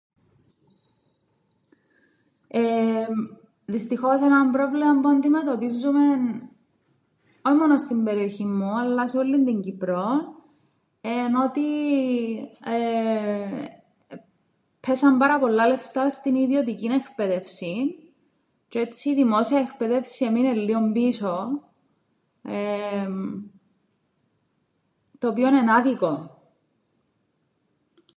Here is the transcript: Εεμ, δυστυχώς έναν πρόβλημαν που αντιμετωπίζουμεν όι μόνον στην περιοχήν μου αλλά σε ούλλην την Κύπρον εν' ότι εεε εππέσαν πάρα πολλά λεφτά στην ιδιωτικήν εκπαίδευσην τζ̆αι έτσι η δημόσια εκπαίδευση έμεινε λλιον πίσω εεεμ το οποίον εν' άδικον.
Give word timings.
Εεμ, 2.47 3.19
δυστυχώς 3.65 4.21
έναν 4.21 4.51
πρόβλημαν 4.51 5.01
που 5.01 5.09
αντιμετωπίζουμεν 5.09 6.19
όι 7.45 7.53
μόνον 7.57 7.77
στην 7.77 8.03
περιοχήν 8.03 8.55
μου 8.55 8.69
αλλά 8.71 9.07
σε 9.07 9.19
ούλλην 9.19 9.45
την 9.45 9.61
Κύπρον 9.61 10.35
εν' 11.01 11.35
ότι 11.35 11.69
εεε 12.63 13.49
εππέσαν 14.81 15.17
πάρα 15.17 15.39
πολλά 15.39 15.67
λεφτά 15.67 16.09
στην 16.09 16.35
ιδιωτικήν 16.35 16.91
εκπαίδευσην 16.91 17.89
τζ̆αι 18.69 18.75
έτσι 18.81 19.09
η 19.09 19.13
δημόσια 19.15 19.59
εκπαίδευση 19.59 20.25
έμεινε 20.25 20.53
λλιον 20.53 20.91
πίσω 20.93 21.61
εεεμ 22.43 23.43
το 25.19 25.27
οποίον 25.27 25.53
εν' 25.53 25.69
άδικον. 25.69 26.35